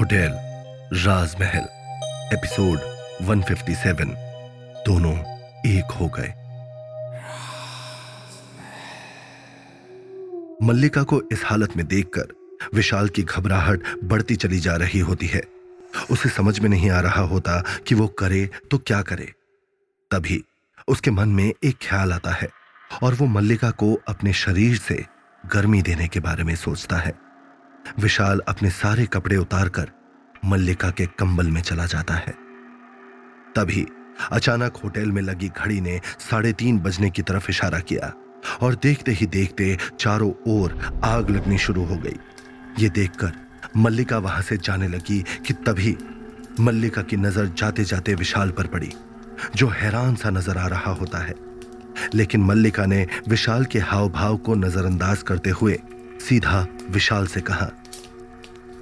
Hotel, 0.00 0.30
राजमहल, 1.06 1.64
episode 2.36 2.78
157 3.26 4.14
दोनों 4.86 5.14
एक 5.66 5.92
हो 5.92 6.08
गए। 6.08 6.28
मल्लिका 10.62 11.02
को 11.02 11.22
इस 11.32 11.42
हालत 11.44 11.76
में 11.76 11.86
देखकर 11.86 12.56
विशाल 12.74 13.08
की 13.08 13.22
घबराहट 13.22 13.82
बढ़ती 14.04 14.36
चली 14.36 14.58
जा 14.58 14.76
रही 14.76 14.98
होती 14.98 15.26
है। 15.26 15.42
उसे 16.10 16.28
समझ 16.28 16.60
में 16.60 16.68
नहीं 16.70 16.90
आ 16.90 17.00
रहा 17.00 17.20
होता 17.20 17.64
कि 17.86 17.94
वो 17.94 18.06
करे 18.06 18.50
तो 18.70 18.78
क्या 18.78 19.02
करे। 19.02 19.32
तभी 20.10 20.44
उसके 20.88 21.10
मन 21.10 21.28
में 21.28 21.54
एक 21.64 21.76
ख्याल 21.88 22.12
आता 22.12 22.30
है 22.30 22.48
और 23.02 23.14
वो 23.14 23.26
मल्लिका 23.26 23.70
को 23.70 24.00
अपने 24.08 24.32
शरीर 24.32 24.76
से 24.76 25.06
गर्मी 25.46 25.82
देने 25.82 26.08
के 26.08 26.20
बारे 26.20 26.44
में 26.44 26.56
सोचता 26.56 26.96
है। 26.96 27.29
विशाल 28.00 28.40
अपने 28.48 28.70
सारे 28.70 29.06
कपड़े 29.06 29.36
उतारकर 29.36 29.90
मल्लिका 30.44 30.90
के 30.90 31.06
कंबल 31.18 31.46
में 31.46 31.60
चला 31.62 31.86
जाता 31.86 32.14
है। 32.14 32.34
तभी 33.56 33.86
अचानक 34.32 34.76
होटल 34.76 35.12
में 35.12 35.22
लगी 35.22 35.48
घड़ी 35.48 35.80
ने 35.80 36.00
साढ़े 36.20 36.52
तीन 36.52 36.78
बजने 36.78 37.10
की 37.10 37.22
तरफ़ 37.22 37.50
इशारा 37.50 37.78
किया 37.82 38.12
और 38.62 38.74
देखते 38.74 39.12
ही 39.12 39.26
देखते 39.26 39.76
चारों 40.00 40.32
ओर 40.48 40.78
आग 41.04 41.30
लगनी 41.30 41.58
शुरू 41.58 41.84
हो 41.84 41.96
गई। 41.96 42.16
ये 42.78 42.88
देखकर 42.88 43.32
मल्लिका 43.76 44.18
वहाँ 44.18 44.42
से 44.42 44.56
जाने 44.56 44.88
लगी 44.88 45.22
कि 45.46 45.54
तभी 45.66 45.96
मल्लिका 46.60 47.02
की 47.02 47.16
नज़र 47.16 47.46
जाते 47.58 47.84
जाते 47.84 48.14
विशाल 48.14 48.50
पर 48.50 48.66
पड़ी, 48.66 48.92
जो 49.56 49.68
हैरान 49.70 50.14
सा 50.16 50.30
नज़र 50.30 50.58
आ 50.58 50.66
रहा 50.66 50.90
होता 50.92 51.18
है। 51.18 51.34
लेकिन 52.14 52.42
मल्लिका 52.42 52.86
ने 52.86 53.06
विशाल 53.28 53.64
के 53.64 53.78
हाव 53.80 54.08
भाव 54.08 54.36
को 54.36 54.54
नजरअंदाज 54.54 55.22
करते 55.22 55.50
हुए 55.50 55.78
सीधा 56.20 56.66
विशाल 56.90 57.26
से 57.26 57.40
कहा, 57.40 57.70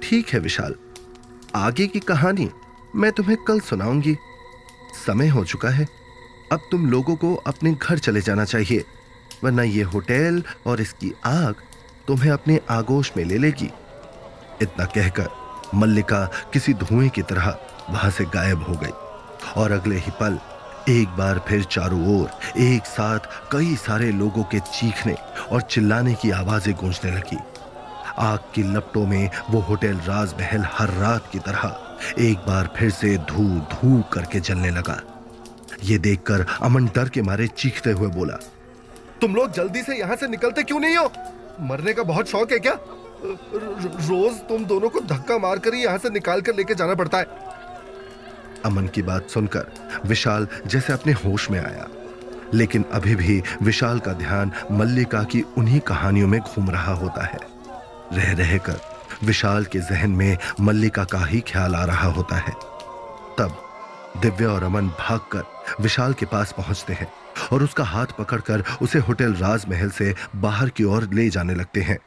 ठीक 0.03 0.29
है 0.29 0.39
विशाल, 0.39 0.75
आगे 1.55 1.87
की 1.87 1.99
कहानी 1.99 2.49
मैं 2.95 3.11
तुम्हें 3.11 3.37
कल 3.37 3.59
सुनाऊँगी। 3.59 4.15
समय 5.05 5.27
हो 5.27 5.43
चुका 5.45 5.69
है, 5.69 5.87
अब 6.51 6.67
तुम 6.71 6.89
लोगों 6.91 7.15
को 7.15 7.33
अपने 7.47 7.73
घर 7.73 7.97
चले 7.97 8.21
जाना 8.21 8.45
चाहिए, 8.45 8.83
वरना 9.43 9.63
ये 9.63 9.83
होटल 9.83 10.43
और 10.67 10.81
इसकी 10.81 11.11
आग 11.25 11.55
तुम्हें 12.07 12.31
अपने 12.31 12.59
आगोश 12.69 13.11
में 13.17 13.23
ले 13.25 13.37
लेगी। 13.37 13.69
इतना 14.61 14.85
कहकर 14.85 15.29
मल्लिका 15.75 16.25
किसी 16.53 16.73
धुएँ 16.73 17.09
की 17.09 17.21
तरह 17.21 17.57
वहाँ 17.89 18.09
से 18.11 18.25
गायब 18.25 18.63
हो 18.63 18.75
गई 18.75 19.61
और 19.61 19.71
अगले 19.71 19.95
ही 19.95 20.11
पल 20.19 20.39
एक 20.89 21.07
बार 21.17 21.39
फिर 21.47 21.63
चारों 21.63 22.01
ओर, 22.11 22.29
एक 22.59 22.85
साथ 22.85 23.19
कई 23.51 23.75
सारे 23.77 24.11
लोगों 24.11 24.43
के 24.43 24.59
चीखने 24.61 25.15
और 25.51 25.61
चिल्लाने 25.61 26.13
की 26.13 26.31
आवाज़ें 26.31 26.73
गूंजने 26.75 27.11
लगी। 27.11 27.37
आग 28.19 28.39
की 28.55 28.63
लपटों 28.65 29.05
में 29.07 29.29
वो 29.49 29.59
होटल 29.59 29.97
राजमहल 30.07 30.65
हर 30.69 30.93
रात 30.93 31.29
की 31.31 31.39
तरह 31.39 31.75
एक 32.19 32.37
बार 32.47 32.69
फिर 32.77 32.89
से 32.91 33.17
धू 33.29 33.43
धू 33.71 34.01
करके 34.13 34.39
जलने 34.41 34.69
लगा। 34.71 34.99
ये 35.83 35.97
देखकर 35.99 36.45
अमन 36.63 36.85
डर 36.95 37.09
के 37.09 37.21
मारे 37.21 37.47
चीखते 37.49 37.91
हुए 37.91 38.07
बोला, 38.09 38.37
तुम 39.21 39.35
लोग 39.35 39.51
जल्दी 39.53 39.81
से 39.83 39.97
यहाँ 39.97 40.15
से 40.15 40.27
निकलते 40.27 40.63
क्यों 40.63 40.79
नहीं 40.79 40.95
हो? 40.97 41.11
मरने 41.61 41.93
का 41.93 42.03
बहुत 42.05 42.29
शौक 42.29 42.51
है 42.51 42.59
क्या? 42.59 42.77
रोज 43.21 44.35
तुम 44.49 44.65
दोनों 44.65 44.89
को 44.89 44.99
धक्का 45.07 45.37
मारकर 45.37 45.73
ही 45.73 45.83
यहाँ 45.83 45.97
से 45.97 46.09
निकाल 46.09 46.41
कर 46.41 46.55
लेके 46.55 46.75
जाना 46.75 46.93
पड़ता 46.95 47.17
है। 47.17 47.48
अमन 48.65 48.87
की 48.87 49.01
बात 49.01 49.29
सुनकर 49.29 49.65
विशाल 50.05 50.47
जैसे 50.67 50.93
अपने 50.93 51.13
होश 51.13 51.49
में 51.51 51.59
आया। 51.59 51.87
लेकिन 52.53 52.85
अभी 52.93 53.15
भी 53.15 53.43
विशाल 53.61 53.99
का 53.99 54.13
ध्यान 54.13 54.51
मल्लिका 54.71 55.23
की 55.23 55.41
उन्हीं 55.57 55.79
कहानियों 55.79 56.27
में 56.27 56.39
घूम 56.41 56.69
रहा 56.69 56.93
होता 56.93 57.25
है। 57.25 57.39
रह 58.13 58.31
रहकर 58.33 58.79
विशाल 59.23 59.65
के 59.65 59.79
जहन 59.79 60.11
में 60.11 60.37
मल्लिका 60.61 61.03
का 61.03 61.25
ही 61.25 61.39
ख्याल 61.39 61.75
आ 61.75 61.85
रहा 61.85 62.07
होता 62.07 62.35
है। 62.35 62.53
तब 63.37 63.57
दिव्या 64.21 64.49
और 64.49 64.63
अमन 64.63 64.87
भागकर 64.87 65.43
विशाल 65.81 66.13
के 66.13 66.25
पास 66.25 66.53
पहुँचते 66.57 66.93
हैं 66.93 67.07
और 67.51 67.63
उसका 67.63 67.83
हाथ 67.83 68.05
पकड़कर 68.05 68.63
उसे 68.81 68.99
होटल 68.99 69.33
राजमहल 69.33 69.89
से 69.89 70.15
बाहर 70.35 70.69
की 70.69 70.83
ओर 70.83 71.09
ले 71.13 71.29
जाने 71.29 71.55
लगते 71.55 71.81
हैं। 71.81 71.97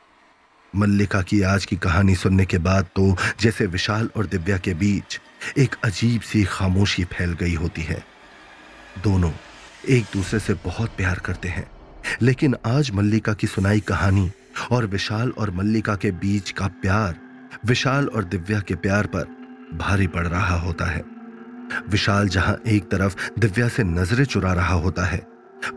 मल्लिका 0.76 1.22
की 1.22 1.42
आज 1.42 1.64
की 1.64 1.76
कहानी 1.76 2.14
सुनने 2.14 2.44
के 2.44 2.58
बाद 2.58 2.84
तो 2.84 3.16
जैसे 3.40 3.66
विशाल 3.66 4.10
और 4.16 4.26
दिव्या 4.26 4.58
के 4.58 4.74
बीच 4.74 5.20
एक 5.58 5.75
अजीब 5.84 6.20
सी 6.20 6.42
खामोशी 6.44 7.04
फैल 7.04 7.32
गई 7.32 7.54
होती 7.54 7.82
है। 7.82 8.03
दोनों 9.04 9.30
एक 9.88 10.04
दूसरे 10.12 10.41
से 10.41 10.54
बहुत 10.54 10.91
प्यार 10.97 11.19
करते 11.19 11.48
हैं। 11.48 11.70
लेकिन 12.22 12.54
आज 12.66 12.91
मल्लिका 12.91 13.32
की 13.32 13.47
सुनाई 13.47 13.81
कहानी 13.81 14.31
और 14.72 14.86
विशाल 14.86 15.31
और 15.31 15.50
मल्लिका 15.50 15.94
के 15.97 16.10
बीच 16.12 16.50
का 16.50 16.66
प्यार, 16.82 17.19
विशाल 17.66 18.06
और 18.06 18.25
दिव्या 18.25 18.60
के 18.60 18.75
प्यार 18.76 19.06
पर 19.06 19.25
भारी 19.75 20.06
पड़ 20.06 20.26
रहा 20.26 20.56
होता 20.58 20.84
है। 20.84 21.04
विशाल 21.88 22.28
जहाँ 22.28 22.56
एक 22.66 22.91
तरफ़ 22.91 23.16
दिव्या 23.38 23.69
से 23.69 23.84
नज़रें 23.84 24.25
चुरा 24.25 24.52
रहा 24.52 24.75
होता 24.76 25.04
है, 25.04 25.26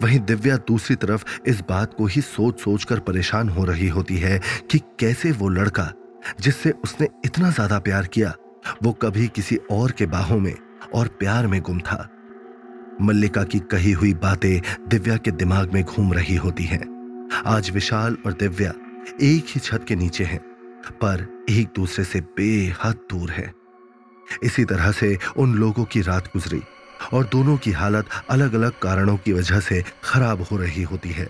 वहीं 0.02 0.20
दिव्या 0.20 0.58
दूसरी 0.58 0.96
तरफ़ 0.96 1.26
इस 1.48 1.62
बात 1.70 1.94
को 1.94 2.06
ही 2.06 2.22
सोच 2.22 2.60
सोच 2.60 2.84
कर 2.84 3.00
परेशान 3.00 3.50
हो 3.50 3.66
रही 3.66 3.88
होती 3.88 4.18
है 4.18 4.40
कि 4.72 4.80
कैसे 5.00 5.32
वो 5.32 5.50
लड़का, 5.50 5.92
जिससे 6.42 6.72
उसने 6.84 7.08
इतना 7.26 7.52
ज़्यादा 7.52 7.80
प्यार 7.80 8.08
किया 8.08 8.34
वो 8.84 8.92
कभी 8.92 9.28
किसी 9.28 9.56
और 9.72 9.92
के 9.92 10.06
बाहों 10.06 10.40
में 10.40 10.56
और 10.94 11.08
प्यार 11.08 11.48
में 11.48 11.62
गुम 11.62 11.80
था। 11.80 12.10
मल्लिका 13.02 13.44
की 13.44 13.60
कही 13.60 13.92
हुई 13.92 14.14
बातें 14.14 14.62
दिव्या 14.88 15.18
के 15.18 15.32
दिमाग 15.32 15.74
में 15.74 15.84
घूम 15.84 16.14
रही 16.14 16.36
होती 16.36 16.64
हैं। 16.64 16.84
आज 17.46 17.70
विशाल 17.70 18.18
और 18.26 18.34
दिव्या 18.34 18.74
एक 19.22 19.46
ही 19.50 19.60
छत 19.60 19.86
के 19.88 19.96
नीचे 19.96 20.24
हैं, 20.24 20.40
पर 20.92 21.46
एक 21.50 21.68
दूसरे 21.76 22.06
से 22.06 22.22
बेहद 22.22 23.00
दूर 23.10 23.32
है। 23.32 23.54
इसी 24.44 24.66
तरह 24.66 24.92
से 24.92 25.18
उन 25.38 25.56
लोगों 25.56 25.86
की 25.86 26.02
रात 26.02 26.28
गुजरी 26.28 26.62
और 27.14 27.26
दोनों 27.26 27.58
की 27.58 27.72
हालत 27.72 28.06
अलग 28.30 28.54
अलग 28.54 28.80
कारणों 28.80 29.18
की 29.18 29.34
वजह 29.34 29.60
से 29.60 29.84
खराब 30.04 30.42
हो 30.42 30.58
रही 30.58 30.84
होती 30.84 31.10
है। 31.10 31.28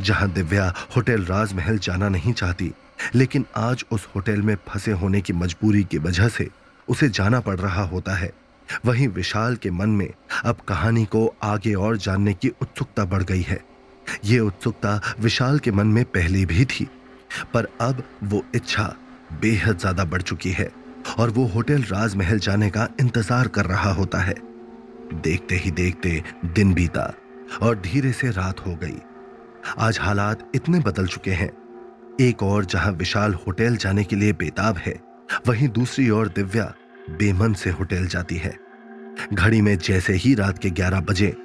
जहाँ 0.00 0.30
दिव्या 0.30 0.74
होटल 0.96 1.24
राजमहल 1.24 1.78
जाना 1.78 2.08
नहीं 2.08 2.32
चाहती 2.32 2.72
लेकिन 3.14 3.44
आज 3.56 3.84
उस 3.92 4.06
होटल 4.14 4.42
में 4.42 4.56
फंसे 4.68 4.92
होने 4.92 5.20
की 5.20 5.32
मजबूरी 5.32 5.82
की 5.84 5.98
वजह 5.98 6.28
से 6.28 6.48
उसे 6.88 7.08
जाना 7.08 7.40
पड़ 7.40 7.58
रहा 7.58 7.82
होता 7.84 8.14
है। 8.14 8.32
वहीं 8.86 9.08
विशाल 9.08 9.56
के 9.56 9.70
मन 9.70 9.88
में 9.90 10.08
अब 10.44 10.60
कहानी 10.68 11.04
को 11.04 11.26
आगे 11.42 11.74
और 11.74 11.96
जानने 11.96 12.34
की 12.34 12.48
उत्सुकता 12.62 13.04
बढ़ 13.04 13.22
गई 13.22 13.42
है। 13.42 13.60
यह 14.24 14.40
उत्सुकता 14.40 15.00
विशाल 15.20 15.58
के 15.58 15.70
मन 15.70 15.86
में 15.86 16.04
पहले 16.04 16.44
भी 16.46 16.64
थी, 16.64 16.88
पर 17.54 17.68
अब 17.80 18.02
वो 18.24 18.44
इच्छा 18.54 18.94
बेहद 19.40 19.78
ज़्यादा 19.78 20.04
बढ़ 20.04 20.22
चुकी 20.22 20.50
है 20.50 20.70
और 21.18 21.30
वो 21.30 21.46
होटल 21.46 21.82
राजमहल 21.82 22.38
जाने 22.38 22.70
का 22.70 22.88
इंतज़ार 23.00 23.48
कर 23.48 23.66
रहा 23.66 23.92
होता 23.92 24.18
है। 24.18 24.34
देखते 25.14 25.56
ही 25.56 25.70
देखते 25.72 26.22
दिन 26.46 26.72
बीता 26.74 27.12
और 27.62 27.80
धीरे 27.80 28.12
से 28.12 28.30
रात 28.30 28.66
हो 28.66 28.74
गई। 28.74 28.98
आज 29.78 29.98
हालात 30.00 30.50
इतने 30.54 30.80
बदल 30.80 31.06
चुके 31.06 31.32
हैं 31.32 31.50
एक 32.20 32.42
और 32.42 32.64
जहाँ 32.64 32.92
विशाल 32.92 33.34
होटल 33.34 33.76
जाने 33.76 34.04
के 34.04 34.16
लिए 34.16 34.32
बेताब 34.32 34.76
है, 34.78 35.00
वहीं 35.46 35.68
दूसरी 35.68 36.10
ओर 36.10 36.28
दिव्या 36.28 36.74
बेमन 37.10 37.54
से 37.54 37.70
होटल 37.70 38.06
जाती 38.06 38.36
है। 38.36 38.58
घड़ी 39.32 39.60
में 39.60 39.78
जैसे 39.78 40.12
ही 40.12 40.34
रात 40.34 40.58
के 40.58 40.70
11 40.70 41.00
बजे, 41.00 41.36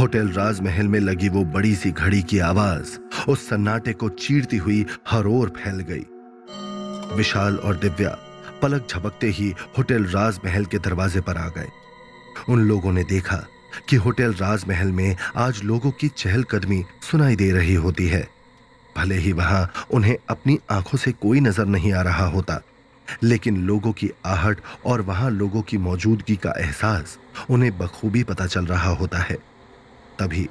होटल 0.00 0.28
राजमहल 0.28 0.88
में 0.88 1.00
लगी 1.00 1.28
वो 1.28 1.44
बड़ी 1.44 1.74
सी 1.74 1.90
घड़ी 1.90 2.22
की 2.22 2.38
आवाज़ 2.38 2.98
उस 3.28 3.48
सन्नाटे 3.48 3.92
को 3.92 4.08
चीरती 4.08 4.56
हुई 4.56 4.86
हर 5.08 5.26
ओर 5.26 5.48
फैल 5.48 5.80
गई। 5.80 6.04
विशाल 7.16 7.56
और 7.56 7.76
दिव्या 7.76 8.18
पलक 8.62 8.86
झपकते 8.90 9.26
ही 9.26 9.54
होटल 9.78 10.04
राजमहल 10.04 10.64
के 10.64 10.78
दरवाजे 10.78 11.20
पर 11.20 11.36
आ 11.36 11.48
गए। 11.48 11.68
उन 12.48 12.60
लोगों 12.60 12.92
ने 12.92 13.04
देखा 13.04 13.46
कि 13.88 13.96
होटल 13.96 14.32
राजमहल 14.32 14.92
में 14.92 15.16
आज 15.36 15.62
लोगों 15.64 15.90
की 15.90 16.08
चहलकदमी 16.08 16.84
सुनाई 17.10 17.36
दे 17.36 17.50
रही 17.50 17.74
होती 17.74 18.06
है। 18.06 18.35
भले 18.96 19.14
ही 19.14 19.32
वहाँ 19.32 19.68
उन्हें 19.90 20.16
अपनी 20.30 20.58
आँखों 20.70 20.98
से 20.98 21.12
कोई 21.12 21.40
नज़र 21.40 21.66
नहीं 21.66 21.92
आ 21.92 22.02
रहा 22.02 22.26
होता 22.26 22.60
लेकिन 23.22 23.56
लोगों 23.66 23.92
की 23.92 24.10
आहट 24.26 24.60
और 24.86 25.00
वहाँ 25.00 25.30
लोगों 25.30 25.62
की 25.62 25.78
मौजूदगी 25.78 26.36
का 26.36 26.54
एहसास 26.58 27.18
उन्हें 27.50 27.76
बखूबी 27.78 28.22
पता 28.24 28.46
चल 28.46 28.66
रहा 28.66 28.90
होता 28.90 29.18
है। 29.18 29.36
तभी 30.18 30.48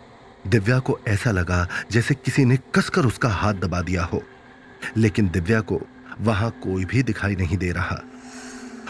दिव्या 0.47 0.77
को 0.79 0.97
ऐसा 1.07 1.31
लगा 1.31 1.67
जैसे 1.91 2.15
किसी 2.15 2.45
ने 2.45 2.57
कसकर 2.75 3.05
उसका 3.05 3.29
हाथ 3.31 3.53
दबा 3.53 3.81
दिया 3.81 4.03
हो 4.03 4.21
लेकिन 4.97 5.29
दिव्या 5.29 5.59
को 5.61 5.79
वहाँ 6.21 6.49
कोई 6.63 6.85
भी 6.85 7.03
दिखाई 7.03 7.35
नहीं 7.35 7.57
दे 7.57 7.71
रहा। 7.71 7.99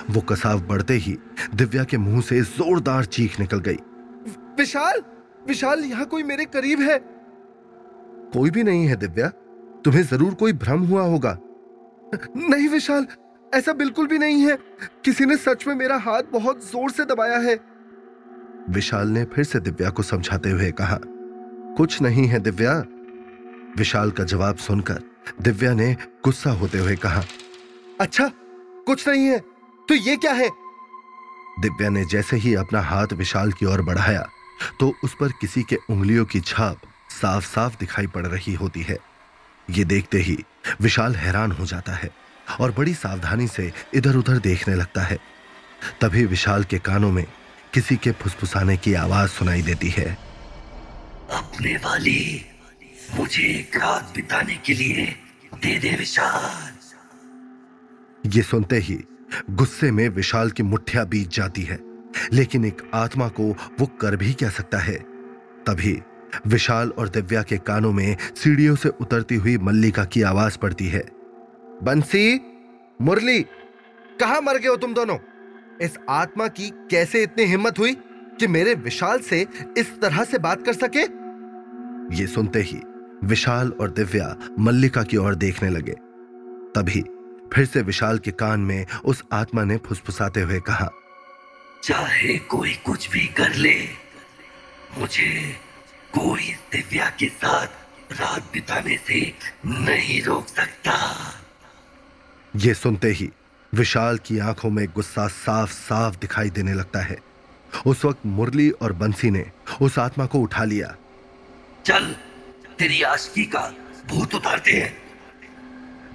वो 0.10 0.22
कसाव 0.22 0.60
बढ़ते 0.62 0.94
ही 0.98 1.18
दिव्या 1.56 1.84
के 1.84 1.98
मुँह 1.98 2.22
से 2.22 2.42
जोरदार 2.42 3.06
चीख 3.08 3.40
निकल 3.40 3.60
गई। 3.60 3.78
विशाल 4.58 5.02
विशाल 5.48 5.84
यहाँ 5.84 6.06
कोई 6.06 6.24
मेरे 6.24 6.46
करीब 6.48 6.82
है? 6.82 6.98
कोई 8.34 8.50
भी 8.50 8.64
नहीं 8.64 8.88
है 8.88 8.96
दिव्या। 8.96 9.32
तुम्हें 9.86 10.04
ज़रूर 10.04 10.34
कोई 10.34 10.54
भ्रम 10.56 10.84
हुआ 10.84 11.02
होगा। 11.04 11.38
नहीं 12.38 12.68
विशाल, 12.70 13.06
ऐसा 13.52 13.74
बिल्कुल 13.74 14.08
भी 14.08 14.18
नहीं 14.18 14.42
है। 14.42 14.58
किसी 15.06 15.26
ने 15.26 15.38
सच 15.38 15.68
में 15.68 15.74
मेरा 15.76 15.98
हाथ 16.00 16.24
बहुत 16.32 16.64
ज़ोर 16.64 16.92
से 16.92 17.06
दबाया 17.06 17.38
है। 17.40 17.60
विशाल 18.70 19.08
ने 19.10 19.24
फिर 19.26 19.46
से 19.46 19.60
दिव्या 19.60 19.90
को 19.90 20.04
समझाते 20.04 20.50
हुए 20.50 20.72
कहा, 20.72 21.00
कुछ 21.78 22.02
नहीं 22.02 22.28
है 22.28 22.40
दिव्या। 22.42 22.74
विशाल 23.78 24.12
का 24.12 24.24
जवाब 24.26 24.58
सुनकर 24.58 25.02
दिव्या 25.42 25.74
ने 25.74 25.96
गुस्सा 26.26 26.52
होते 26.52 26.80
हुए 26.80 26.96
कहा 26.98 27.24
अच्छा 28.00 28.32
कुछ 28.88 29.08
नहीं 29.08 29.26
है 29.26 29.40
तो 29.88 29.96
ये 29.96 30.16
क्या 30.18 30.32
है? 30.34 30.50
दिव्या 31.62 31.90
ने 31.90 32.06
जैसे 32.06 32.38
ही 32.38 32.54
अपना 32.56 32.82
हाथ 32.82 33.14
विशाल 33.14 33.52
की 33.52 33.66
ओर 33.66 33.82
बढ़ाया 33.82 34.28
तो 34.80 34.94
उस 35.04 35.16
पर 35.20 35.32
किसी 35.42 35.64
के 35.64 35.76
उंगलियों 35.90 36.26
की 36.26 36.40
छाप 36.42 36.82
साफ़ 37.12 37.46
साफ़ 37.46 37.78
दिखाई 37.80 38.08
पड़ 38.08 38.26
रही 38.28 38.54
होती 38.54 38.82
है। 38.82 38.98
ये 39.70 39.84
देखते 39.84 40.18
ही 40.18 40.38
विशाल 40.82 41.16
हैरान 41.16 41.52
हो 41.52 41.66
जाता 41.66 41.94
है 41.94 42.10
और 42.60 42.72
बड़ी 42.72 42.94
सावधानी 42.94 43.48
से 43.48 43.72
इधर 43.94 44.16
उधर 44.16 44.38
देखने 44.38 44.76
लगता 44.76 45.02
है। 45.02 45.18
तभी 46.02 46.26
विशाल 46.26 46.64
के 46.64 46.80
कानों 46.80 47.12
में 47.12 47.26
किसी 47.74 47.96
के 47.96 48.12
फुसफुसाने 48.12 48.78
की 48.78 48.94
आवाज़ 48.94 49.30
सुनाई 49.30 49.62
देती 49.62 49.90
है। 49.90 50.18
अपने 51.32 51.76
वाली 51.78 52.46
मुझे 53.16 53.44
एक 53.44 53.76
रात 53.76 54.12
बिताने 54.16 54.56
के 54.56 54.74
लिए 54.74 55.06
दे 55.56 55.76
दे 55.80 55.96
विशाल। 55.96 56.74
ये 58.26 58.42
सुनते 58.42 58.78
ही 58.78 59.00
गुस्से 59.52 59.92
में 59.92 60.08
विशाल 60.10 60.52
की 60.52 60.64
मुठ्ठिया 60.64 61.04
बीत 61.04 61.30
जाती 61.30 61.62
है 61.62 61.80
लेकिन 62.34 62.66
एक 62.66 62.92
आत्मा 62.94 63.28
को 63.28 63.44
वो 63.80 63.86
कर 63.86 64.16
भी 64.16 64.34
क्या 64.34 64.50
सकता 64.50 64.78
है? 64.78 64.96
तभी 65.68 66.02
विशाल 66.48 66.90
और 66.90 67.10
दिव्या 67.10 67.42
के 67.44 67.58
कानों 67.58 67.92
में 67.92 68.18
सीढ़ियों 68.36 68.76
से 68.76 68.90
उतरती 68.90 69.36
हुई 69.36 69.58
मल्लिका 69.58 70.06
की 70.06 70.22
आवाज़ 70.22 70.58
पड़ती 70.58 70.88
है। 70.88 71.04
बंसी, 71.84 72.40
मुरली, 73.02 73.42
कहा 74.20 74.40
मर 74.42 74.58
गए 74.58 74.68
हो 74.68 74.76
तुम 74.76 74.94
दोनों? 74.94 75.18
इस 75.82 75.98
आत्मा 76.10 76.48
की 76.48 76.70
कैसे 76.92 77.24
इतनी 77.24 77.44
हिम्मत 77.44 77.80
हुई 77.80 77.94
कि 78.40 78.48
मेरे 78.48 78.74
विशाल 78.74 79.20
से 79.20 79.46
इस 79.78 80.00
तरह 80.02 80.24
से 80.24 80.38
बात 80.38 80.66
कर 80.66 80.74
सके? 80.74 81.04
ये 82.16 82.28
सुनते 82.28 82.62
ही 82.62 82.80
विशाल 83.24 83.72
और 83.72 83.92
दिव्या 83.92 84.36
मल्लिका 84.60 85.04
की 85.04 85.18
ओर 85.18 85.36
देखने 85.36 85.70
लगे। 85.70 85.96
तभी 86.76 87.04
फिर 87.54 87.66
से 87.66 87.82
विशाल 87.82 88.18
के 88.20 88.32
कान 88.32 88.60
में 88.60 88.86
उस 89.06 89.24
आत्मा 89.32 89.64
ने 89.64 89.78
फुसफुसाते 89.78 90.42
हुए 90.42 90.60
कहा, 90.60 90.90
चाहे 91.84 92.38
कोई 92.38 92.74
कुछ 92.86 93.10
भी 93.12 93.26
कर 93.28 93.54
ले, 93.54 93.76
मुझे 94.98 95.28
कोई 96.18 96.54
दिव्या 96.72 97.10
के 97.10 97.28
साथ 97.28 97.68
रात 98.12 98.44
बिताने 98.54 98.98
से 98.98 99.20
नहीं 99.66 100.22
रोक 100.24 100.48
सकता। 100.48 100.94
ये 102.56 102.74
सुनते 102.74 103.10
ही 103.10 103.30
विशाल 103.74 104.18
की 104.18 104.40
आँखों 104.40 104.70
में 104.70 104.86
गुस्सा 104.88 105.28
साफ़ 105.28 105.72
साफ़ 105.72 106.18
दिखाई 106.20 106.50
देने 106.50 106.74
लगता 106.74 107.00
है। 107.00 107.18
उस 107.86 108.06
वक्त 108.06 108.26
मुरली 108.26 108.70
और 108.70 108.94
बंसी 108.94 109.30
ने 109.32 109.46
उस 109.82 110.00
आत्मा 110.00 110.26
को 110.26 110.40
उठा 110.40 110.64
लिया। 110.64 110.96
चल 111.86 112.16
तेरी 112.80 113.02
आशकी 113.02 113.44
का 113.46 113.74
भूत 114.08 114.36
उतारते 114.36 114.72
हैं। 114.72 114.94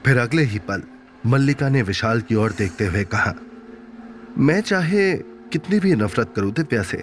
फिर 0.06 0.18
अगले 0.18 0.42
ही 0.42 0.58
पल 0.58 0.82
मल्लिका 1.26 1.68
ने 1.68 1.82
विशाल 1.82 2.20
की 2.20 2.34
ओर 2.34 2.52
देखते 2.52 2.86
हुए 2.86 3.04
कहा 3.04 3.34
मैं 4.38 4.60
चाहे 4.60 5.12
कितनी 5.52 5.78
भी 5.78 5.94
नफरत 5.94 6.32
करूँ 6.36 6.52
दिव्या 6.52 6.82
से 6.82 7.02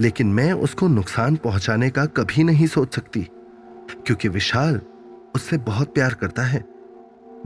लेकिन 0.00 0.26
मैं 0.26 0.52
उसको 0.52 0.88
नुकसान 0.88 1.36
पहुँचाने 1.36 1.88
का 1.90 2.04
कभी 2.06 2.44
नहीं 2.44 2.66
सोच 2.66 2.94
सकती, 2.94 3.22
क्योंकि 4.06 4.28
विशाल 4.28 4.80
उससे 5.34 5.58
बहुत 5.60 5.94
प्यार 5.94 6.14
करता 6.14 6.42
है। 6.42 6.64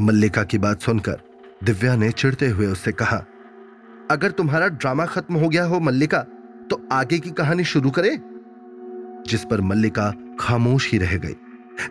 मल्लिका 0.00 0.42
की 0.42 0.58
बात 0.58 0.80
सुनकर 0.80 1.20
दिव्या 1.64 1.94
ने 1.96 2.10
चिढ़ते 2.10 2.48
हुए 2.48 2.66
उससे 2.66 2.92
कहा, 2.92 3.24
अगर 4.10 4.30
तुम्हारा 4.30 4.68
ड्रामा 4.68 5.06
खत्म 5.06 5.34
हो 5.34 5.48
गया 5.48 5.64
हो 5.64 5.80
मल्लिका 5.80 6.18
तो 6.70 6.80
आगे 6.92 7.18
की 7.18 7.30
कहानी 7.30 7.64
शुरू 7.64 7.90
करे। 7.90 8.18
जिस 9.26 9.44
पर 9.44 9.60
मल्लिका 9.60 10.12
खामोश 10.40 10.90
ही 10.92 10.98
रह 10.98 11.16
गई। 11.16 11.36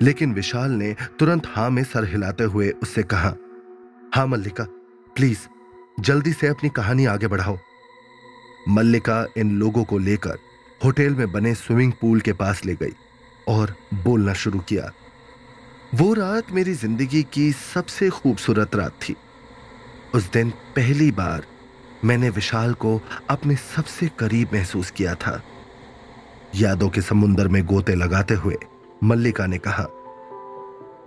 लेकिन 0.01 0.33
विशाल 0.33 0.71
ने 0.71 0.95
तुरंत 1.19 1.47
हाँ 1.47 1.69
में 1.69 1.83
सर 1.83 2.05
हिलाते 2.05 2.43
हुए 2.43 2.69
उससे 2.83 3.03
कहा, 3.03 3.33
हाँ 4.15 4.25
मल्लिका, 4.27 4.63
प्लीज़, 5.15 5.39
जल्दी 5.99 6.33
से 6.33 6.47
अपनी 6.47 6.69
कहानी 6.69 7.05
आगे 7.05 7.27
बढ़ाओ। 7.27 7.57
मल्लिका 8.67 9.25
इन 9.37 9.51
लोगों 9.59 9.83
को 9.83 9.97
लेकर 9.97 10.37
होटल 10.81 11.15
में 11.15 11.31
बने 11.31 11.53
स्विमिंग 11.55 11.91
पूल 12.01 12.21
के 12.21 12.33
पास 12.33 12.63
ले 12.65 12.75
गई 12.75 12.93
और 13.47 13.75
बोलना 13.95 14.33
शुरू 14.33 14.59
किया। 14.59 14.91
वो 15.95 16.13
रात 16.13 16.51
मेरी 16.51 16.73
ज़िंदगी 16.73 17.23
की 17.23 17.51
सबसे 17.51 18.09
खूबसूरत 18.09 18.75
रात 18.75 18.99
थी। 19.01 19.15
उस 20.15 20.31
दिन 20.31 20.49
पहली 20.75 21.11
बार 21.11 21.45
मैंने 22.03 22.29
विशाल 22.29 22.73
को 22.73 22.99
अपने 23.29 23.55
सबसे 23.55 24.09
करीब 24.19 24.53
महसूस 24.53 24.91
किया 24.91 25.13
था। 25.15 25.41
यादों 26.55 26.89
के 26.89 27.01
समुंदर 27.01 27.47
में 27.47 27.63
गोते 27.65 27.95
लगाते 27.95 28.33
हुए 28.33 28.55
मल्लिका 29.03 29.45
ने 29.45 29.57
कहा, 29.57 29.87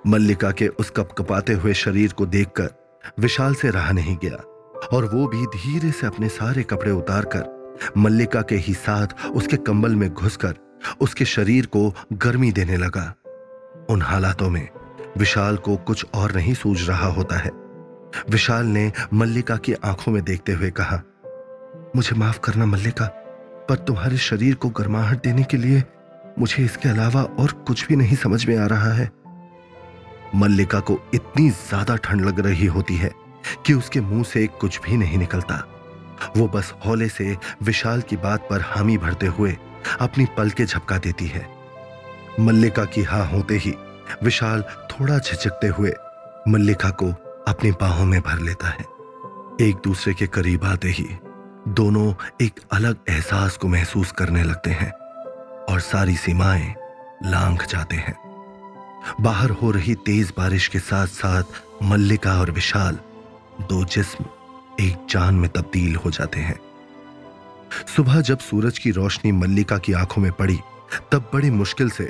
मल्लिका 0.06 0.50
के 0.50 0.68
उस 0.70 0.90
कपकपाते 0.90 1.52
हुए 1.52 1.74
शरीर 1.74 2.12
को 2.12 2.26
देखकर 2.26 3.14
विशाल 3.20 3.54
से 3.54 3.70
रहा 3.70 3.92
नहीं 3.92 4.16
गया। 4.16 4.42
और 4.92 5.04
वो 5.04 5.26
भी 5.26 5.46
धीरे 5.46 5.90
से 5.90 6.06
अपने 6.06 6.28
सारे 6.28 6.62
कपड़े 6.62 6.90
उतारकर, 6.90 7.92
मल्लिका 7.96 8.42
के 8.42 8.56
ही 8.56 8.74
साथ 8.74 9.26
उसके 9.26 9.56
कंबल 9.58 9.94
में 9.94 10.08
घुसकर 10.10 10.54
उसके 11.00 11.24
शरीर 11.24 11.66
को 11.66 11.92
गर्मी 12.14 12.50
देने 12.52 12.76
लगा। 12.76 13.12
उन 13.90 14.02
हालातों 14.02 14.48
में 14.50 14.68
विशाल 15.18 15.56
को 15.56 15.76
कुछ 15.76 16.04
और 16.14 16.34
नहीं 16.34 16.54
सूझ 16.54 16.88
रहा 16.88 17.06
होता 17.08 17.38
है। 17.38 17.50
विशाल 18.30 18.66
ने 18.66 18.90
मल्लिका 19.14 19.56
की 19.56 19.72
आँखों 19.74 20.12
में 20.12 20.22
देखते 20.24 20.52
हुए 20.52 20.70
कहा, 20.70 21.00
मुझे 21.96 22.16
माफ़ 22.16 22.38
करना 22.40 22.66
मल्लिका, 22.66 23.06
पर 23.68 23.76
तुम्हारे 23.78 24.16
शरीर 24.16 24.54
को 24.54 24.68
गर्माहट 24.70 25.22
देने 25.22 25.42
के 25.42 25.56
लिए 25.56 25.82
मुझे 26.38 26.64
इसके 26.64 26.88
अलावा 26.88 27.22
और 27.22 27.52
कुछ 27.66 27.86
भी 27.86 27.96
नहीं 27.96 28.16
समझ 28.16 28.44
में 28.46 28.56
आ 28.56 28.66
रहा 28.66 28.92
है। 28.92 29.10
मल्लिका 30.34 30.80
को 30.80 30.98
इतनी 31.14 31.48
ज़्यादा 31.50 31.96
ठंड 31.96 32.24
लग 32.24 32.40
रही 32.40 32.66
होती 32.66 32.96
है 32.96 33.10
कि 33.66 33.74
उसके 33.74 34.00
मुँह 34.00 34.24
से 34.24 34.46
कुछ 34.60 34.80
भी 34.80 34.96
नहीं 34.96 35.18
निकलता। 35.18 35.62
वो 36.36 36.48
बस 36.48 36.74
हौले 36.86 37.08
से 37.08 37.36
विशाल 37.62 38.00
की 38.00 38.16
बात 38.16 38.46
पर 38.50 38.60
हामी 38.60 38.98
भरते 38.98 39.26
हुए 39.26 39.56
अपनी 40.00 40.26
पल 40.36 40.50
के 40.50 40.64
झपका 40.64 40.98
देती 40.98 41.26
है। 41.26 41.46
मल्लिका 42.40 42.84
की 42.84 43.02
हाँ 43.02 43.24
होते 43.26 43.56
ही 43.56 43.74
विशाल 44.22 44.62
थोड़ा 44.62 45.18
झिझकते 45.18 45.66
हुए 45.66 45.92
मल्लिका 46.48 46.90
को 46.90 47.10
अपनी 47.48 47.70
बाहों 47.70 48.04
में 48.04 48.20
भर 48.20 48.38
लेता 48.38 48.68
है। 48.68 48.84
एक 49.60 49.80
दूसरे 49.84 50.14
के 50.14 50.26
करीब 50.26 50.64
आते 50.64 50.88
ही 50.88 51.08
दोनों 51.68 52.12
एक 52.40 52.60
अलग 52.72 52.96
एहसास 53.08 53.56
को 53.56 53.68
महसूस 53.68 54.12
करने 54.12 54.42
लगते 54.42 54.70
हैं 54.70 54.90
और 55.70 55.80
सारी 55.80 56.16
सीमाएँ 56.16 56.74
लांघ 57.24 57.64
जाते 57.66 57.96
हैं। 57.96 58.16
बाहर 59.20 59.50
हो 59.50 59.70
रही 59.70 59.94
तेज 59.94 60.32
बारिश 60.38 60.68
के 60.68 60.78
साथ 60.78 61.06
साथ 61.06 61.42
मल्लिका 61.82 62.38
और 62.40 62.50
विशाल 62.50 62.98
दो 63.60 63.84
जिस्म 63.84 64.24
एक 64.80 65.06
जान 65.10 65.34
में 65.34 65.48
तब्दील 65.50 65.94
हो 65.96 66.10
जाते 66.10 66.40
हैं। 66.40 66.58
सुबह 67.86 68.20
जब 68.20 68.38
सूरज 68.38 68.78
की 68.78 68.90
रोशनी 68.90 69.32
मल्लिका 69.32 69.78
की 69.78 69.92
आँखों 69.92 70.22
में 70.22 70.30
पड़ी, 70.32 70.58
तब 71.12 71.30
बड़ी 71.32 71.50
मुश्किल 71.50 71.90
से 71.90 72.08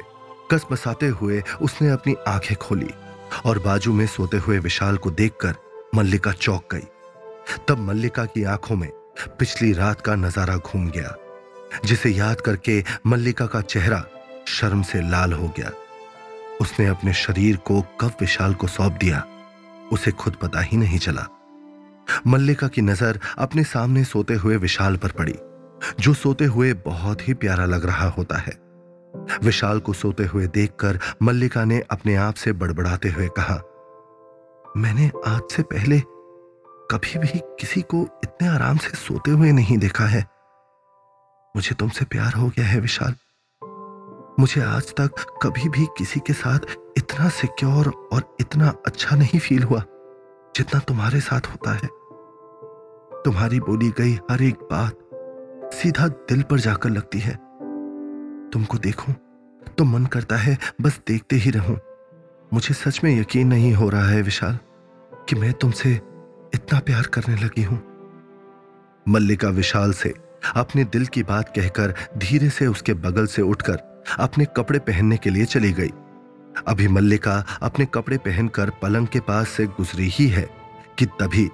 कस 0.50 0.66
बसाते 0.72 1.06
हुए 1.06 1.42
उसने 1.62 1.88
अपनी 1.90 2.14
आँखें 2.28 2.56
खोली 2.56 2.90
और 3.46 3.58
बाजू 3.58 3.92
में 3.92 4.06
सोते 4.06 4.36
हुए 4.36 4.58
विशाल 4.58 4.96
को 4.96 5.10
देखकर 5.10 5.54
मल्लिका 5.94 6.32
चौंक 6.32 6.68
गई। 6.72 7.56
तब 7.68 7.78
मल्लिका 7.78 8.24
की 8.24 8.44
आँखों 8.44 8.76
में 8.76 8.90
पिछली 9.38 9.72
रात 9.72 10.00
का 10.00 10.14
नज़ारा 10.16 10.56
घूम 10.56 10.88
गया, 10.90 11.14
जिसे 11.84 12.10
याद 12.10 12.40
करके 12.40 12.82
मल्लिका 13.06 13.46
का 13.46 13.60
चेहरा 13.62 14.04
शर्म 14.48 14.82
से 14.82 15.00
लाल 15.10 15.32
हो 15.32 15.48
गया। 15.48 15.72
उसने 16.60 16.86
अपने 16.86 17.12
शरीर 17.14 17.56
को 17.56 17.80
कब 18.00 18.12
विशाल 18.20 18.54
को 18.54 18.66
सौंप 18.66 18.92
दिया, 18.92 19.24
उसे 19.92 20.10
खुद 20.12 20.36
पता 20.42 20.60
ही 20.60 20.76
नहीं 20.76 20.98
चला। 20.98 21.26
मल्लिका 22.26 22.68
की 22.68 22.82
नज़र 22.82 23.18
अपने 23.38 23.64
सामने 23.64 24.04
सोते 24.04 24.34
हुए 24.34 24.56
विशाल 24.56 24.96
पर 24.96 25.12
पड़ी, 25.12 25.34
जो 26.00 26.14
सोते 26.14 26.44
हुए 26.46 26.72
बहुत 26.86 27.28
ही 27.28 27.34
प्यारा 27.34 27.64
लग 27.64 27.84
रहा 27.86 28.08
होता 28.08 28.38
है। 28.38 28.58
विशाल 29.44 29.80
को 29.80 29.92
सोते 29.92 30.24
हुए 30.24 30.46
देखकर 30.46 30.98
मल्लिका 31.22 31.64
ने 31.64 31.82
अपने 31.90 32.14
आप 32.16 32.34
से 32.34 32.52
बड़बड़ाते 32.52 33.08
हुए 33.08 33.28
कहा, 33.38 33.60
मैंने 34.76 35.10
आज 35.26 35.40
से 35.52 35.62
पहले 35.64 36.00
कभी 36.90 37.18
भी 37.18 37.38
किसी 37.60 37.80
को 37.82 38.02
इतने 38.24 38.48
आराम 38.48 38.76
से 38.76 38.96
सोते 38.96 39.30
हुए 39.30 39.52
नहीं 39.52 39.78
देखा 39.78 40.04
है। 40.06 40.24
मुझे 41.54 41.74
तुमसे 41.74 42.04
प्यार 42.04 42.32
हो 42.32 42.48
गया 42.48 42.66
है, 42.66 42.80
विशाल। 42.80 43.14
मुझे 44.40 44.60
आज 44.62 44.92
तक 44.94 45.24
कभी 45.42 45.68
भी 45.68 45.86
किसी 45.98 46.20
के 46.20 46.32
साथ 46.32 46.76
इतना 46.98 47.28
सिक्योर 47.30 47.88
और 48.12 48.36
इतना 48.40 48.72
अच्छा 48.86 49.16
नहीं 49.16 49.40
फील 49.40 49.62
हुआ, 49.62 49.82
जितना 50.54 50.80
तुम्हारे 50.80 51.20
साथ 51.20 51.46
होता 51.46 51.72
है। 51.72 51.88
तुम्हारी 53.24 53.58
बोली 53.60 53.88
गई 53.98 54.12
हर 54.30 54.42
एक 54.42 54.58
बात 54.72 55.72
सीधा 55.74 56.06
दिल 56.08 56.42
पर 56.42 56.58
जाकर 56.60 56.90
लगती 56.90 57.18
है। 57.18 57.34
तुमको 58.52 58.78
देखूँ 58.78 59.14
तो 59.78 59.84
मन 59.84 60.06
करता 60.06 60.36
है, 60.36 60.56
बस 60.80 61.00
देखते 61.08 61.36
ही 61.36 61.50
रहूँ। 61.50 61.76
मुझे 62.52 62.74
सच 62.74 63.00
में 63.04 63.10
यकीन 63.10 63.48
नहीं 63.48 63.72
हो 63.74 63.88
रहा 63.88 64.08
है 64.08 64.22
विशाल, 64.22 64.58
कि 65.12 65.36
मैं 65.36 65.52
तुमसे 65.52 65.92
इतना 66.54 66.78
प्यार 66.80 67.06
करने 67.06 67.36
लगी 67.36 67.62
हूँ। 67.62 67.82
मल्लिका 69.06 69.48
विशाल 69.50 69.92
से 69.92 70.14
अपने 70.56 70.84
दिल 70.86 71.06
की 71.06 71.22
बात 71.24 71.52
कहकर 71.56 71.94
धीरे 72.18 72.50
से 72.50 72.66
उसके 72.66 72.94
बगल 72.96 73.26
से 73.26 73.42
उठकर 73.42 74.04
अपने 74.18 74.44
कपड़े 74.56 74.78
पहनने 74.80 75.16
के 75.16 75.30
लिए 75.30 75.44
चली 75.46 75.72
गई। 75.72 75.90
अभी 76.66 76.88
मल्लिका 76.88 77.44
अपने 77.62 77.86
कपड़े 77.86 78.18
पहनकर 78.18 78.70
पलंग 78.82 79.06
के 79.06 79.20
पास 79.20 79.48
से 79.48 79.66
गुजरी 79.68 80.08
ही 80.08 80.28
है, 80.28 80.48
कि 80.98 81.06
तभी 81.20 81.48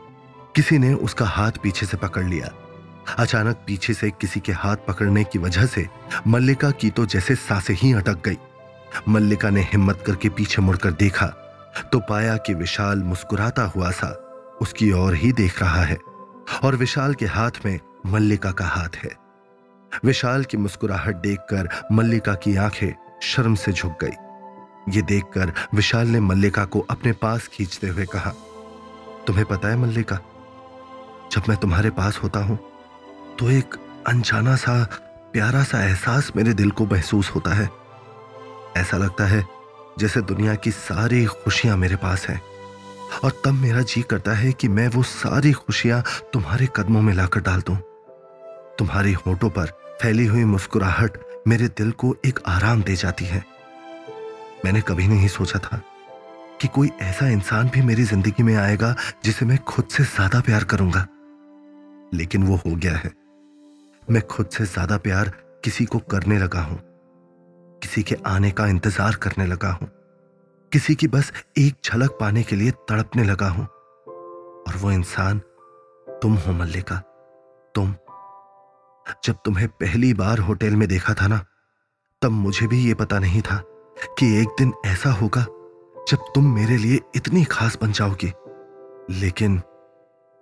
किसी 0.57 0.79
ने 0.79 0.93
उसका 0.95 1.27
हाथ 1.27 1.53
पीछे 1.63 1.87
से 1.87 1.97
पकड़ 1.97 2.25
लिया। 2.25 2.49
अचानक 3.19 3.57
पीछे 3.67 3.95
से 3.95 4.11
किसी 4.11 4.41
के 4.41 4.53
हाथ 4.53 4.77
पकड़ने 4.89 5.23
की 5.25 5.39
वजह 5.39 5.67
से 5.67 5.87
मल्लिका 6.27 6.71
की 6.71 6.91
तो 6.91 7.07
जैसे 7.07 7.35
साँसें 7.37 7.75
ही 7.75 7.93
अटक 7.93 8.21
गई। 8.25 8.37
मल्लिका 9.09 9.51
ने 9.51 9.63
हिम्मत 9.63 10.03
करके 10.07 10.29
पीछे 10.29 10.63
मुड़कर 10.63 10.93
देखा 10.93 11.27
तो 11.93 11.99
पाया 12.01 12.37
कि 12.37 12.55
विशाल 12.55 13.03
मुस्कुराता 13.03 13.63
हुआ 13.67 13.91
सा 13.91 14.09
उसकी 14.61 14.91
ओर 14.93 15.15
ही 15.15 15.33
देख 15.33 15.61
रहा 15.63 15.83
है, 15.83 15.97
और 16.65 16.77
विशाल 16.77 17.15
के 17.15 17.27
हाथ 17.27 17.65
में 17.65 17.79
मल्लिका 18.07 18.51
का 18.51 18.67
हाथ 18.67 18.97
है। 18.97 19.11
विशाल 20.05 20.45
की 20.45 20.57
मुस्कुराहट 20.57 21.17
देखकर 21.17 21.69
मल्लिका 21.93 22.35
की 22.35 22.55
आँखें 22.57 22.93
शर्म 23.23 23.55
से 23.55 23.73
झुक 23.73 23.97
गई। 24.03 24.93
ये 24.93 25.03
देखकर 25.03 25.53
विशाल 25.75 26.07
ने 26.07 26.21
मल्लिका 26.21 26.65
को 26.65 26.81
अपने 26.91 27.13
पास 27.15 27.49
खींचते 27.49 27.89
हुए 27.89 28.07
कहा, 28.07 28.33
तुम्हें 29.27 29.45
पता 29.47 29.69
है 29.69 29.77
मल्लिका 29.77 30.19
जब 31.35 31.43
मैं 31.49 31.57
तुम्हारे 31.59 31.91
पास 31.93 32.19
होता 32.19 32.41
हूँ 32.41 32.59
तो 33.39 33.51
एक 33.51 33.75
अनजाना 34.09 34.55
सा, 34.57 34.83
प्यारा 35.33 35.63
सा 35.65 35.83
एहसास 35.85 36.31
मेरे 36.37 36.53
दिल 36.55 36.71
को 36.71 36.85
महसूस 36.87 37.31
होता 37.31 37.55
है। 37.55 37.69
ऐसा 38.77 38.97
लगता 38.97 39.25
है 39.27 39.43
जैसे 39.99 40.21
दुनिया 40.23 40.55
की 40.57 40.71
सारी 40.71 41.25
खुशियाँ 41.25 41.77
मेरे 41.77 41.97
पास 41.97 42.27
हैं, 42.29 42.41
और 43.25 43.31
तब 43.45 43.55
मेरा 43.55 43.83
जी 43.83 44.03
करता 44.03 44.33
है 44.33 44.53
कि 44.53 44.69
मैं 44.69 44.87
वो 44.89 45.03
सारी 45.05 45.53
खुशियाँ 45.55 46.03
तुम्हारे 46.33 46.69
कदमों 46.77 47.03
में 47.03 47.13
लाकर 47.15 47.41
डाल 47.41 47.61
दूँ। 47.61 47.77
तुम्हारी 48.79 49.13
होठों 49.17 49.51
पर 49.51 49.73
फैली 50.03 50.27
हुई 50.27 50.45
मुस्कुराहट 50.45 51.19
मेरे 51.49 51.69
दिल 51.79 51.91
को 51.93 52.15
एक 52.27 52.39
आराम 52.49 52.83
दे 52.83 52.97
जाती 52.97 53.25
है। 53.25 53.43
मैंने 54.65 54.81
कभी 54.83 55.09
नहीं 55.09 55.29
सोचा 55.29 55.59
था 55.59 55.81
कि 56.61 56.69
कोई 56.69 56.91
ऐसा 57.03 57.29
इंसान 57.29 57.69
भी 57.69 57.83
मेरी 57.83 58.05
ज़िंदगी 58.05 58.43
में 58.43 58.55
आएगा 58.57 58.95
जिसे 59.25 59.47
मैं 59.47 59.59
खुद 59.65 59.89
से 59.91 60.05
ज़्यादा 60.05 60.41
प्यार 60.41 60.65
करूँगा। 60.65 61.07
लेकिन 62.15 62.43
वो 62.43 62.57
हो 62.57 62.75
गया 62.77 62.97
है। 62.97 63.13
मैं 64.11 64.23
खुद 64.23 64.49
से 64.49 64.65
ज़्यादा 64.65 64.97
प्यार 64.97 65.33
किसी 65.65 65.85
को 65.85 65.99
करने 65.99 66.39
लगा 66.39 66.61
हूँ। 66.61 66.79
किसी 67.83 68.03
के 68.03 68.17
आने 68.27 68.51
का 68.51 68.67
इंतज़ार 68.67 69.15
करने 69.15 69.47
लगा 69.47 69.71
हूँ। 69.71 69.89
किसी 70.73 70.95
की 70.95 71.09
बस 71.09 71.33
एक 71.59 71.75
झलक 71.85 72.17
पाने 72.21 72.43
के 72.43 72.57
लिए 72.57 72.71
तड़पने 72.71 73.25
लगा 73.25 73.49
हूँ। 73.49 73.67
और 74.65 74.77
वो 74.77 74.91
इंसान 74.91 75.39
तुम 76.23 76.35
हो, 76.35 76.53
मल्लिका, 76.53 76.97
तुम। 77.75 77.95
जब 79.25 79.37
तुम्हें 79.45 79.69
पहली 79.69 80.15
बार 80.15 80.39
होटल 80.39 80.77
में 80.77 80.89
देखा 80.89 81.15
था 81.15 81.27
ना, 81.27 81.45
तब 82.23 82.31
मुझे 82.31 82.67
भी 82.67 82.85
ये 82.87 82.95
पता 82.95 83.19
नहीं 83.19 83.43
था 83.43 83.63
कि 84.19 84.41
एक 84.41 84.49
दिन 84.49 84.73
ऐसा 84.87 85.11
होगा 85.11 85.47
जब 86.09 86.25
तुम 86.35 86.55
मेरे 86.55 86.77
लिए 86.77 87.01
इतनी 87.17 87.45
खास 87.45 87.79
बन 87.83 87.93
जाओगी। 87.93 88.33
लेकिन 89.11 89.61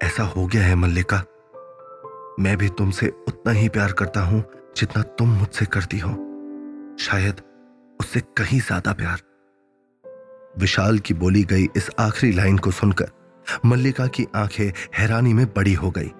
ऐसा 0.02 0.22
हो 0.22 0.46
गया 0.46 0.62
है, 0.62 0.74
मल्लिका। 0.74 1.22
मैं 2.40 2.56
भी 2.56 2.68
तुमसे 2.68 3.08
उतना 3.28 3.52
ही 3.52 3.68
प्यार 3.68 3.92
करता 3.92 4.20
हूँ 4.20 4.42
जितना 4.76 5.02
तुम 5.18 5.28
मुझसे 5.28 5.66
करती 5.66 5.98
हो। 5.98 6.10
शायद 7.00 7.40
उससे 8.00 8.20
कहीं 8.36 8.60
ज़्यादा 8.60 8.92
प्यार। 8.92 9.20
विशाल 10.58 10.98
की 10.98 11.14
बोली 11.14 11.42
गई 11.44 11.68
इस 11.76 11.90
आखिरी 11.98 12.32
लाइन 12.32 12.58
को 12.58 12.70
सुनकर 12.70 13.10
मल्लिका 13.66 14.06
की 14.06 14.26
आँखें 14.34 14.72
हैरानी 14.98 15.32
में 15.34 15.46
बड़ी 15.46 15.74
हो 15.74 15.90
गई। 15.90 16.10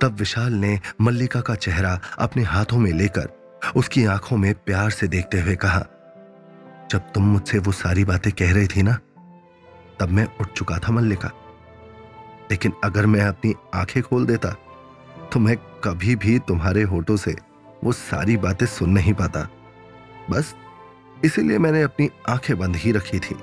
तब 0.00 0.16
विशाल 0.18 0.52
ने 0.52 0.78
मल्लिका 1.00 1.40
का 1.40 1.54
चेहरा 1.54 1.98
अपने 2.18 2.42
हाथों 2.42 2.78
में 2.78 2.92
लेकर 2.92 3.28
उसकी 3.76 4.04
आँखों 4.04 4.36
में 4.36 4.52
प्यार 4.56 4.90
से 4.90 5.08
देखते 5.08 5.40
हुए 5.40 5.54
कहा, 5.56 5.80
जब 6.90 7.12
तुम 7.14 7.24
मुझसे 7.24 7.58
वो 7.58 7.72
सारी 7.72 8.04
बातें 8.04 8.32
कह 8.32 8.52
रही 8.52 8.66
थी 8.66 8.82
ना, 8.82 8.98
तब 10.00 10.08
मैं 10.08 10.26
उठ 10.40 10.52
चुका 10.52 10.78
था 10.78 10.92
मल्लिका। 10.92 11.30
लेकिन 12.50 12.72
अगर 12.84 13.06
मैं 13.06 13.20
अपनी 13.20 13.54
आँखें 13.74 14.02
खोल 14.02 14.26
देता 14.26 14.54
तो 15.32 15.40
मैं 15.40 15.56
कभी 15.84 16.14
भी 16.16 16.38
तुम्हारे 16.38 16.82
होठों 16.84 17.16
से 17.16 17.34
वो 17.84 17.92
सारी 17.92 18.36
बातें 18.36 18.66
सुन 18.66 18.90
नहीं 18.90 19.12
पाता। 19.14 19.48
बस, 20.30 20.54
इसीलिए 21.24 21.58
मैंने 21.58 21.82
अपनी 21.82 22.08
आँखें 22.28 22.56
बंद 22.58 22.76
ही 22.76 22.92
रखी 22.92 23.18
थी। 23.20 23.36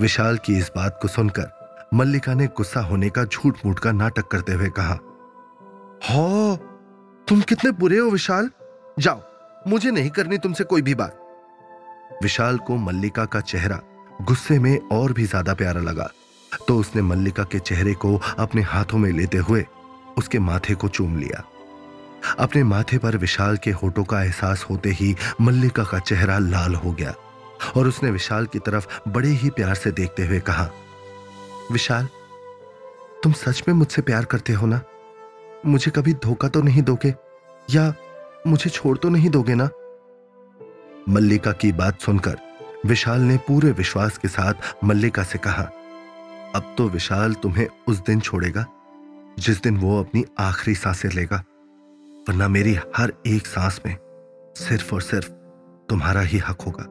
विशाल 0.00 0.38
की 0.38 0.56
इस 0.58 0.70
बात 0.76 0.98
को 1.02 1.08
सुनकर 1.08 1.88
मल्लिका 1.94 2.34
ने 2.34 2.46
गुस्सा 2.56 2.80
होने 2.80 3.08
का 3.10 3.24
झूठ 3.24 3.64
मूठ 3.66 3.78
का 3.78 3.92
नाटक 3.92 4.28
करते 4.28 4.52
हुए 4.52 4.68
कहा, 4.70 4.98
हो, 6.04 6.56
तुम 7.28 7.40
कितने 7.42 7.70
बुरे 7.72 7.98
हो 7.98 8.10
विशाल। 8.10 8.50
जाओ, 8.98 9.20
मुझे 9.68 9.90
नहीं 9.90 10.10
करनी 10.10 10.38
तुमसे 10.38 10.64
कोई 10.64 10.82
भी 10.82 10.94
बात। 10.94 11.18
विशाल 12.22 12.58
को 12.58 12.76
मल्लिका 12.76 13.24
का 13.24 13.40
चेहरा 13.42 13.80
गुस्से 14.22 14.58
में 14.58 14.78
और 14.92 15.12
भी 15.12 15.24
ज़्यादा 15.24 15.54
प्यारा 15.54 15.80
लगा 15.80 16.10
तो 16.68 16.76
उसने 16.76 17.02
मल्लिका 17.02 17.42
के 17.44 17.58
चेहरे 17.60 17.92
को 17.94 18.16
अपने 18.38 18.62
हाथों 18.62 18.98
में 18.98 19.10
लेते 19.12 19.38
हुए 19.38 19.64
उसके 20.18 20.38
माथे 20.38 20.74
को 20.74 20.88
चूम 20.88 21.18
लिया। 21.18 21.44
अपने 22.38 22.62
माथे 22.64 22.98
पर 22.98 23.16
विशाल 23.16 23.56
के 23.56 23.70
होठों 23.70 24.04
का 24.04 24.22
एहसास 24.22 24.64
होते 24.70 24.90
ही 24.90 25.14
मल्लिका 25.40 25.84
का 25.84 25.98
चेहरा 25.98 26.38
लाल 26.38 26.74
हो 26.74 26.92
गया 26.92 27.14
और 27.76 27.88
उसने 27.88 28.10
विशाल 28.10 28.46
की 28.46 28.58
तरफ़ 28.58 28.86
बड़े 29.08 29.28
ही 29.28 29.50
प्यार 29.50 29.74
से 29.74 29.90
देखते 29.90 30.26
हुए 30.26 30.40
कहा, 30.40 30.68
विशाल, 31.72 32.08
तुम 33.22 33.32
सच 33.32 33.62
में 33.68 33.74
मुझसे 33.74 34.02
प्यार 34.02 34.24
करते 34.24 34.52
हो 34.52 34.66
ना? 34.66 34.80
मुझे 35.66 35.90
कभी 35.90 36.12
धोखा 36.14 36.48
तो 36.48 36.62
नहीं 36.62 36.82
दोगे? 36.82 37.14
या 37.70 37.92
मुझे 38.46 38.70
छोड़ 38.70 38.96
तो 38.98 39.08
नहीं 39.08 39.30
दोगे 39.30 39.54
ना? 39.54 39.68
मल्लिका 41.08 41.52
की 41.52 41.72
बात 41.72 42.00
सुनकर 42.00 42.38
विशाल 42.86 43.20
ने 43.20 43.36
पूरे 43.36 43.70
विश्वास 43.72 44.18
के 44.18 44.28
साथ 44.28 44.84
मल्लिका 44.84 45.22
से 45.22 45.38
कहा, 45.38 45.62
अब 46.54 46.74
तो 46.78 46.88
विशाल 46.88 47.34
तुम्हें 47.34 47.66
उस 47.86 47.98
दिन 47.98 48.20
छोड़ेगा। 48.20 48.66
जिस 49.38 49.60
दिन 49.62 49.76
वो 49.76 50.00
अपनी 50.00 50.24
आखिरी 50.38 50.74
साँसें 50.74 51.08
लेगा, 51.08 51.36
वरना 52.28 52.48
मेरी 52.48 52.78
हर 52.96 53.12
एक 53.26 53.46
सांस 53.46 53.80
में 53.86 53.96
सिर्फ़ 54.56 54.94
और 54.94 55.02
सिर्फ़ 55.02 55.28
तुम्हारा 55.88 56.20
ही 56.20 56.38
हक 56.38 56.60
होगा। 56.60 56.84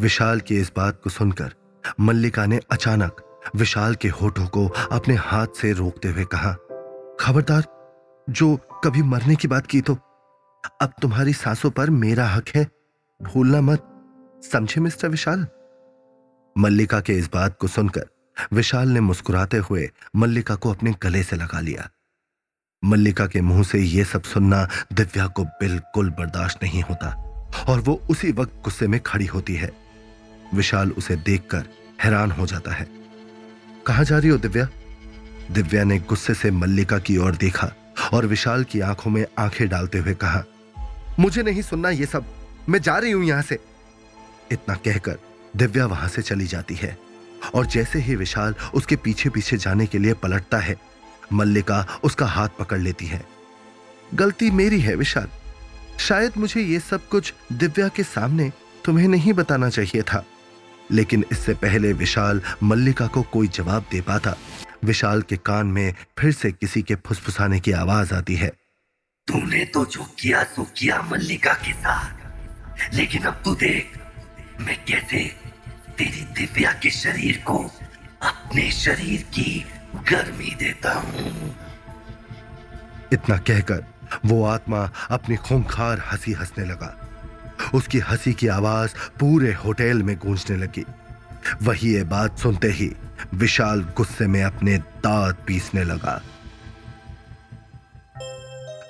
विशाल 0.00 0.40
की 0.40 0.56
इस 0.56 0.72
बात 0.76 1.00
को 1.04 1.10
सुनकर 1.10 1.54
मल्लिका 2.00 2.46
ने 2.46 2.60
अचानक 2.70 3.24
विशाल 3.56 3.94
के 3.94 4.08
होठों 4.08 4.46
को 4.46 4.66
अपने 4.68 5.14
हाथ 5.14 5.46
से 5.60 5.72
रोकते 5.72 6.08
हुए 6.08 6.24
कहा, 6.24 6.52
खबरदार, 7.20 7.64
जो 8.30 8.56
कभी 8.84 9.02
मरने 9.02 9.36
की 9.36 9.48
बात 9.48 9.66
की 9.66 9.80
तो 9.80 9.94
अब 10.82 10.92
तुम्हारी 11.02 11.32
सांसों 11.32 11.70
पर 11.70 11.90
मेरा 11.90 12.26
हक 12.26 12.48
है, 12.48 12.66
भूलना 13.22 13.60
मत। 13.60 13.88
समझे 14.52 14.80
मिस्टर 14.80 15.08
विशाल? 15.08 15.46
मल्लिका 16.58 17.00
के 17.00 17.12
इस 17.12 17.30
बात 17.34 17.56
को 17.60 17.66
सुनकर 17.66 18.06
विशाल 18.52 18.88
ने 18.88 19.00
मुस्कुराते 19.00 19.56
हुए 19.56 19.90
मल्लिका 20.16 20.54
को 20.54 20.70
अपने 20.70 20.94
गले 21.02 21.22
से 21.22 21.36
लगा 21.36 21.60
लिया। 21.60 21.88
मल्लिका 22.84 23.26
के 23.26 23.40
मुँह 23.40 23.62
से 23.62 23.78
यह 23.78 24.04
सब 24.04 24.22
सुनना 24.22 24.68
दिव्या 24.92 25.26
को 25.26 25.44
बिल्कुल 25.44 26.10
बर्दाश्त 26.10 26.62
नहीं 26.62 26.82
होता 26.82 27.08
और 27.68 27.80
वो 27.80 28.02
उसी 28.10 28.32
वक्त 28.32 28.52
गुस्से 28.64 28.86
में 28.86 29.00
खड़ी 29.00 29.26
होती 29.26 29.54
है। 29.54 29.70
विशाल 30.54 30.90
उसे 30.90 31.16
देखकर 31.16 31.64
हैरान 32.02 32.30
हो 32.30 32.46
जाता 32.46 32.74
है। 32.74 32.86
कहा 33.86 34.02
जा 34.02 34.18
रही 34.18 34.28
हो 34.28 34.38
दिव्या? 34.38 34.68
दिव्या 35.50 35.84
ने 35.84 35.98
गुस्से 35.98 36.34
से 36.34 36.50
मल्लिका 36.50 36.98
की 36.98 37.16
ओर 37.16 37.36
देखा 37.36 37.70
और 38.12 38.26
विशाल 38.26 38.64
की 38.64 38.80
आँखों 38.80 39.10
में 39.10 39.24
आँखें 39.38 39.68
डालते 39.68 39.98
हुए 39.98 40.14
कहा, 40.14 40.44
मुझे 41.18 41.42
नहीं 41.42 41.62
सुनना 41.62 41.90
ये 41.90 42.06
सब। 42.06 42.24
मैं 42.68 42.80
जा 42.80 42.98
रही 42.98 43.10
हूँ 43.10 43.24
यहाँ 43.24 43.42
से। 43.42 43.58
इतना 44.52 44.74
कहकर 44.74 45.18
दिव्या 45.56 45.86
वहाँ 45.86 46.08
से 46.08 46.22
चली 46.22 46.46
जाती 46.46 46.74
है। 46.74 47.07
और 47.54 47.66
जैसे 47.66 47.98
ही 47.98 48.16
विशाल 48.16 48.54
उसके 48.74 48.96
पीछे 48.96 49.30
पीछे 49.30 49.56
जाने 49.56 49.86
के 49.86 49.98
लिए 49.98 50.14
पलटता 50.14 50.58
है, 50.58 50.76
मल्लिका 51.32 52.00
उसका 52.04 52.26
हाथ 52.26 52.48
पकड़ 52.58 52.78
लेती 52.78 53.06
है। 53.06 53.26
गलती 54.14 54.50
मेरी 54.50 54.80
है, 54.80 54.94
विशाल। 54.94 55.28
शायद 55.98 56.32
मुझे 56.36 56.60
यह 56.60 56.78
सब 56.78 57.08
कुछ 57.08 57.34
दिव्या 57.52 57.88
के 57.88 58.02
सामने 58.02 58.52
तुम्हें 58.84 59.08
नहीं 59.08 59.32
बताना 59.32 59.68
चाहिए 59.68 60.02
था। 60.02 60.26
लेकिन 60.90 61.24
इससे 61.32 61.54
पहले 61.54 61.92
विशाल 61.92 62.42
मल्लिका 62.62 63.06
को 63.06 63.22
कोई 63.22 63.48
जवाब 63.48 63.86
दे 63.92 64.00
पाता। 64.00 64.34
विशाल 64.84 65.22
के 65.22 65.36
कान 65.36 65.66
में 65.66 65.94
फिर 66.18 66.32
से 66.32 66.52
किसी 66.52 66.82
के 66.82 66.94
फुसफुसाने 66.94 67.60
की 67.60 67.72
आवाज़ 67.72 68.14
आती 68.14 68.34
है। 68.34 68.48
तूने 69.26 69.64
तो 69.64 69.86
जो 69.86 70.14
किया 70.18 70.44
तो 70.44 70.62
किया 70.76 71.02
मल्लिका 71.02 71.52
के 71.54 71.72
साथ। 71.72 72.18
लेकिन 72.94 73.22
अब 73.22 73.42
तू 73.44 73.54
देख, 73.54 73.98
मैं 74.60 74.84
कैसे 74.84 75.47
तेरी 75.98 76.20
दिव्या 76.20 76.72
के 76.72 76.90
शरीर 76.90 77.42
को 77.46 77.70
अपने 78.22 78.70
शरीर 78.70 79.22
की 79.22 79.66
गर्मी 79.94 80.54
देता 80.54 80.92
हूँ। 80.92 81.56
इतना 83.12 83.36
कहकर 83.36 83.84
वो 84.24 84.44
आत्मा 84.44 84.92
अपनी 85.10 85.36
खूंखार 85.36 86.02
हँसी 86.12 86.32
हंसने 86.32 86.64
लगा। 86.64 87.08
उसकी 87.74 87.98
हँसी 87.98 88.32
की 88.32 88.48
आवाज़ 88.48 88.90
पूरे 89.20 89.52
होटल 89.52 90.02
में 90.02 90.16
गूंजने 90.18 90.56
लगी। 90.56 90.84
वही 91.62 91.94
ये 91.94 92.04
बात 92.04 92.38
सुनते 92.38 92.68
ही 92.68 92.92
विशाल 93.34 93.82
गुस्से 93.96 94.26
में 94.26 94.42
अपने 94.44 94.78
दांत 94.78 95.36
पीसने 95.46 95.84
लगा। 95.84 96.22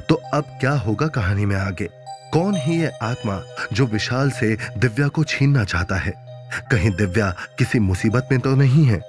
तो 0.09 0.15
अब 0.15 0.45
क्या 0.61 0.73
होगा 0.73 1.07
कहानी 1.07 1.47
में 1.47 1.57
आगे? 1.57 1.89
कौन 2.33 2.57
ही 2.57 2.81
ये 2.81 2.91
आत्मा 3.03 3.43
जो 3.73 3.87
विशाल 3.87 4.31
से 4.31 4.59
दिव्या 4.79 5.09
को 5.09 5.25
छीनना 5.25 5.65
चाहता 5.65 5.97
है? 5.97 6.28
कहीं 6.71 6.91
दिव्या 6.91 7.35
किसी 7.59 7.79
मुसीबत 7.79 8.29
में 8.31 8.41
तो 8.41 8.55
नहीं 8.55 8.85
है। 8.85 9.01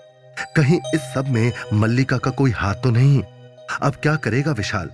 कहीं 0.56 0.80
इस 0.94 1.02
सब 1.02 1.28
में 1.28 1.52
मल्लिका 1.74 2.18
का 2.18 2.32
कोई 2.32 2.52
हाथ 2.52 2.76
तो 2.76 2.90
नहीं। 2.90 3.24
अब 3.82 3.96
क्या 3.96 4.16
करेगा 4.16 4.52
विशाल? 4.52 4.90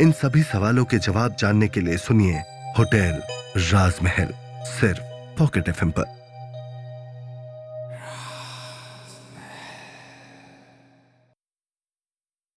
इन 0.00 0.12
सभी 0.12 0.42
सवालों 0.42 0.84
के 0.84 0.98
जवाब 0.98 1.36
जानने 1.38 1.68
के 1.68 1.80
लिए 1.80 1.96
सुनिए 1.96 2.34
होटल 2.78 3.22
राजमहल, 3.56 4.28
सिर्फ़ 4.66 5.00
पॉकेट 5.38 5.68
एफ़ 5.68 5.84
पर। 5.84 6.23